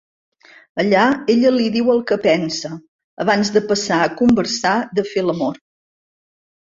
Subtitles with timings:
[0.83, 1.01] Allà
[1.33, 2.71] ella li diu el que pensa,
[3.25, 5.61] abans de passar a conversar de fer l'amor.